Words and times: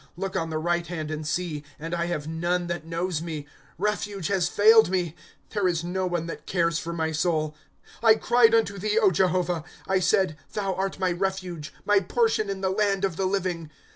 Look 0.17 0.35
on 0.35 0.49
the 0.49 0.57
right 0.57 0.87
hand 0.87 1.11
and 1.11 1.27
see,— 1.27 1.63
and 1.77 1.93
I 1.93 2.07
have 2.07 2.27
none 2.27 2.65
that 2.65 2.87
knows 2.87 3.21
me; 3.21 3.45
Refuge 3.77 4.29
has 4.29 4.49
failed 4.49 4.89
me; 4.89 5.13
There 5.51 5.67
is 5.67 5.83
no 5.83 6.07
one 6.07 6.25
that 6.25 6.47
cares 6.47 6.79
for 6.79 6.91
my 6.91 7.11
soul. 7.11 7.55
^ 8.03 8.03
I 8.03 8.15
cried 8.15 8.55
unto 8.55 8.79
thee, 8.79 8.97
O 8.97 9.11
Jehovah; 9.11 9.63
I 9.87 9.99
said: 9.99 10.37
Thou 10.53 10.73
art 10.73 10.97
my 10.97 11.11
refuge, 11.11 11.71
My 11.85 11.99
portion 11.99 12.49
in 12.49 12.61
the 12.61 12.71
land 12.71 13.05
of 13.05 13.15
the 13.15 13.27
living. 13.27 13.69